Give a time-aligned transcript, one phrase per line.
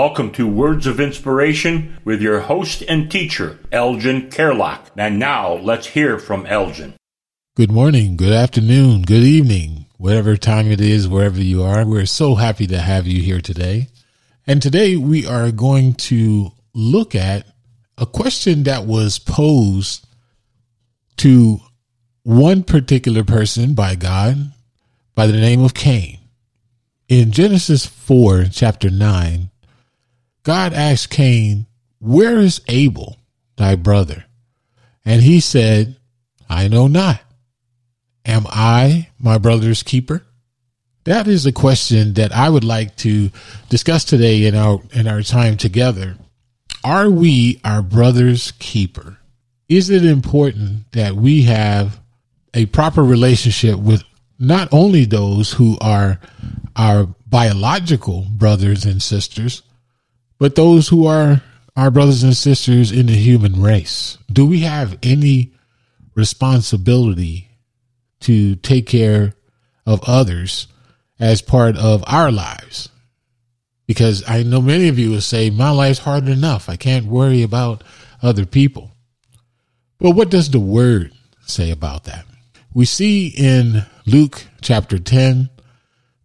[0.00, 4.82] Welcome to Words of Inspiration with your host and teacher, Elgin Kerlock.
[4.96, 6.94] And now let's hear from Elgin.
[7.56, 11.84] Good morning, good afternoon, good evening, whatever time it is, wherever you are.
[11.84, 13.88] We're so happy to have you here today.
[14.46, 17.44] And today we are going to look at
[17.98, 20.06] a question that was posed
[21.16, 21.58] to
[22.22, 24.52] one particular person by God
[25.16, 26.20] by the name of Cain.
[27.08, 29.50] In Genesis 4, chapter 9,
[30.48, 31.66] God asked Cain,
[31.98, 33.18] Where is Abel,
[33.56, 34.24] thy brother?
[35.04, 35.96] And he said,
[36.48, 37.20] I know not.
[38.24, 40.22] Am I my brother's keeper?
[41.04, 43.28] That is a question that I would like to
[43.68, 46.16] discuss today in our in our time together.
[46.82, 49.18] Are we our brother's keeper?
[49.68, 52.00] Is it important that we have
[52.54, 54.02] a proper relationship with
[54.38, 56.18] not only those who are
[56.74, 59.62] our biological brothers and sisters,
[60.38, 61.42] but those who are
[61.76, 64.18] our brothers and sisters in the human race?
[64.32, 65.52] Do we have any
[66.14, 67.48] responsibility
[68.20, 69.34] to take care
[69.86, 70.66] of others
[71.20, 72.88] as part of our lives?
[73.86, 76.68] Because I know many of you will say, My life's hard enough.
[76.68, 77.84] I can't worry about
[78.20, 78.90] other people.
[80.00, 81.12] Well, what does the word
[81.46, 82.26] say about that?
[82.74, 85.48] We see in Luke chapter 10,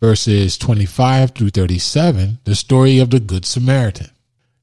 [0.00, 4.10] verses 25 through 37, the story of the Good Samaritan.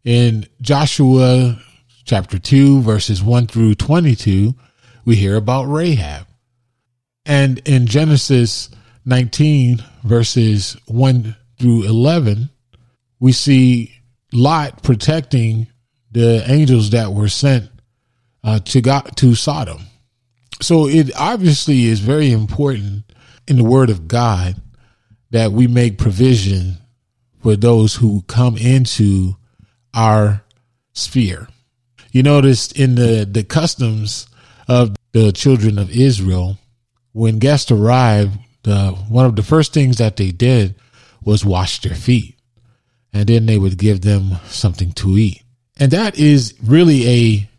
[0.04, 1.60] In Joshua
[2.06, 4.56] chapter 2, verses 1 through 22,
[5.04, 6.28] we hear about Rahab.
[7.26, 8.70] And in Genesis
[9.06, 12.50] 19, verses 1 through 11,
[13.20, 13.92] we see
[14.32, 15.68] Lot protecting
[16.12, 17.70] the angels that were sent
[18.44, 19.82] uh, to God, to Sodom.
[20.62, 23.04] So it obviously is very important
[23.48, 24.62] in the Word of God
[25.36, 26.78] that we make provision
[27.44, 29.36] for those who come into
[29.94, 30.42] our
[30.94, 31.50] sphere.
[32.14, 34.28] You notice in the, the customs
[34.70, 36.58] of the children of Israel,
[37.12, 40.76] when guests arrived, the, one of the first things that they did
[41.22, 42.38] was wash their feet.
[43.12, 45.44] And then they would give them something to eat.
[45.78, 47.50] And that is really a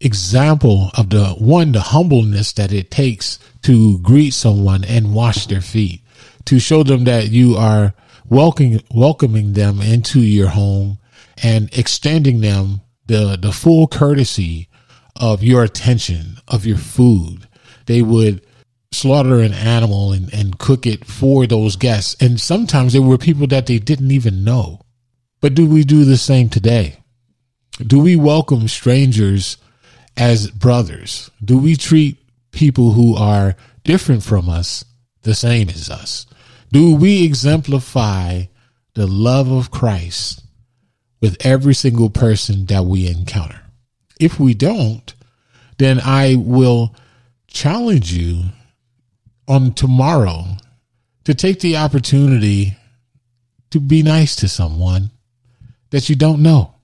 [0.00, 5.62] example of the one, the humbleness that it takes to greet someone and wash their
[5.62, 6.01] feet,
[6.46, 7.94] to show them that you are
[8.28, 10.98] welcoming, welcoming them into your home
[11.42, 14.68] and extending them the, the full courtesy
[15.16, 17.48] of your attention, of your food.
[17.86, 18.44] They would
[18.92, 22.16] slaughter an animal and, and cook it for those guests.
[22.20, 24.80] And sometimes there were people that they didn't even know.
[25.40, 26.98] But do we do the same today?
[27.84, 29.56] Do we welcome strangers
[30.16, 31.30] as brothers?
[31.44, 32.18] Do we treat
[32.52, 34.84] people who are different from us
[35.22, 36.26] the same as us?
[36.72, 38.44] Do we exemplify
[38.94, 40.42] the love of Christ
[41.20, 43.60] with every single person that we encounter?
[44.18, 45.14] If we don't,
[45.76, 46.94] then I will
[47.46, 48.44] challenge you
[49.46, 50.44] on tomorrow
[51.24, 52.76] to take the opportunity
[53.70, 55.10] to be nice to someone
[55.90, 56.74] that you don't know,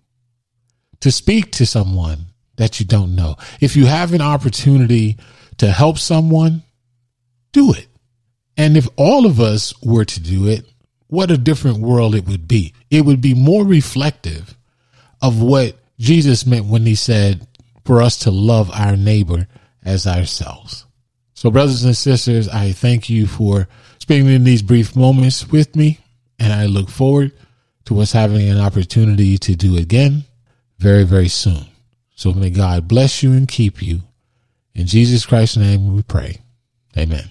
[1.00, 2.26] to speak to someone
[2.56, 3.36] that you don't know.
[3.58, 5.16] If you have an opportunity
[5.56, 6.62] to help someone,
[7.52, 7.86] do it.
[8.58, 10.66] And if all of us were to do it,
[11.06, 12.74] what a different world it would be.
[12.90, 14.56] It would be more reflective
[15.22, 17.46] of what Jesus meant when he said
[17.84, 19.46] for us to love our neighbor
[19.84, 20.84] as ourselves.
[21.32, 23.68] So, brothers and sisters, I thank you for
[23.98, 26.00] spending these brief moments with me,
[26.38, 27.32] and I look forward
[27.86, 30.24] to us having an opportunity to do again
[30.78, 31.64] very, very soon.
[32.14, 34.02] So may God bless you and keep you.
[34.74, 36.38] In Jesus Christ's name we pray.
[36.96, 37.30] Amen.